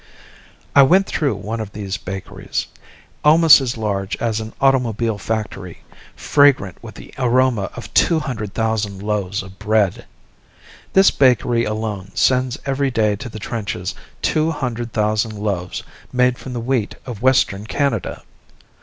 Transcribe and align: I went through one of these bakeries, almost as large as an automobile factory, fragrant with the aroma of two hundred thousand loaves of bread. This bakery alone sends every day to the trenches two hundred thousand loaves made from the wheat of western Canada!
I 0.75 0.81
went 0.81 1.05
through 1.05 1.35
one 1.35 1.59
of 1.59 1.73
these 1.73 1.97
bakeries, 1.97 2.65
almost 3.23 3.61
as 3.61 3.77
large 3.77 4.15
as 4.17 4.39
an 4.39 4.51
automobile 4.59 5.19
factory, 5.19 5.83
fragrant 6.15 6.81
with 6.81 6.95
the 6.95 7.13
aroma 7.19 7.69
of 7.75 7.93
two 7.93 8.19
hundred 8.19 8.55
thousand 8.55 9.03
loaves 9.03 9.43
of 9.43 9.59
bread. 9.59 10.05
This 10.93 11.11
bakery 11.11 11.65
alone 11.65 12.09
sends 12.15 12.57
every 12.65 12.89
day 12.89 13.15
to 13.17 13.29
the 13.29 13.37
trenches 13.37 13.93
two 14.23 14.49
hundred 14.49 14.91
thousand 14.91 15.33
loaves 15.37 15.83
made 16.11 16.39
from 16.39 16.53
the 16.53 16.59
wheat 16.61 16.95
of 17.05 17.21
western 17.21 17.67
Canada! 17.67 18.23